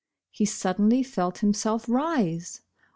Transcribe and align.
He 0.31 0.45
suddenly 0.45 1.03
felt 1.03 1.37
himself 1.37 1.87
rise. 1.87 2.63